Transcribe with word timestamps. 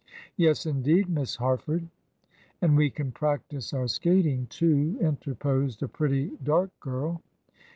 "Yes, 0.35 0.65
indeed, 0.65 1.09
Miss 1.11 1.35
Harford." 1.35 1.87
"And 2.59 2.75
we 2.75 2.89
can 2.89 3.11
practise 3.11 3.71
our 3.71 3.87
skating, 3.87 4.47
too," 4.49 4.97
interposed 4.99 5.83
a 5.83 5.87
pretty, 5.87 6.31
dark 6.43 6.71
girl. 6.79 7.21